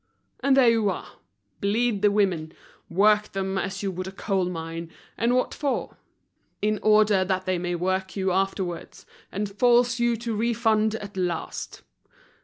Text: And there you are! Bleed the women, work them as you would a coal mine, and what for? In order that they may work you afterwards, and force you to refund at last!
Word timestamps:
And 0.39 0.57
there 0.57 0.67
you 0.71 0.89
are! 0.89 1.17
Bleed 1.59 2.01
the 2.01 2.09
women, 2.09 2.53
work 2.89 3.33
them 3.33 3.55
as 3.59 3.83
you 3.83 3.91
would 3.91 4.07
a 4.07 4.11
coal 4.11 4.45
mine, 4.49 4.89
and 5.15 5.35
what 5.35 5.53
for? 5.53 5.97
In 6.59 6.79
order 6.81 7.23
that 7.23 7.45
they 7.45 7.59
may 7.59 7.75
work 7.75 8.15
you 8.15 8.31
afterwards, 8.31 9.05
and 9.31 9.59
force 9.59 9.99
you 9.99 10.17
to 10.17 10.35
refund 10.35 10.95
at 10.95 11.15
last! 11.15 11.83